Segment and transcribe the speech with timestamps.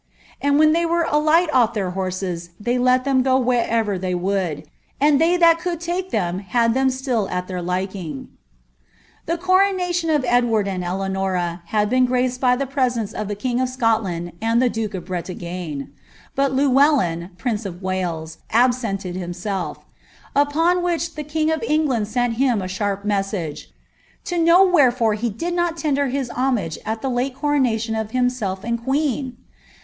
[0.41, 4.67] And when they were alight off their hotaca they let there go wherever they would,
[4.99, 8.29] and they that could take them hu iheLn still at their liking."
[9.27, 13.35] The coronation of Edward and Eleanora had been graced by the pr^ tenco of the
[13.35, 15.89] king of Scotland and the duke of Bretagne;
[16.35, 19.85] bnt Llewrllya, prince of Wales, absented himself;
[20.35, 23.71] upon which the king of England sini him a sharp message, '■
[24.23, 28.83] to know wherefore he did not tender homage al the late coro:ialion of himself and
[28.83, 29.37] queen